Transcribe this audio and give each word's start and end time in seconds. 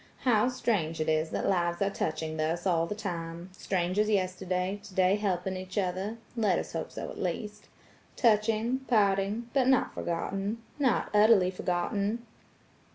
How 0.21 0.49
strange 0.49 0.99
it 0.99 1.07
is 1.07 1.29
that 1.29 1.47
lives 1.47 1.79
are 1.79 1.91
touching 1.91 2.35
thus 2.37 2.65
all 2.65 2.87
the 2.87 2.95
time–strangers 2.95 4.09
yesterday, 4.09 4.79
today 4.81 5.15
helping 5.15 5.55
each 5.55 5.77
other–let 5.77 6.57
us 6.57 6.73
hope 6.73 6.91
so 6.91 7.07
at 7.11 7.19
least–touching–parting–but 7.21 9.67
not 9.67 9.93
forgotten–not 9.93 11.11
utterly 11.13 11.51
forgotten." 11.51 12.25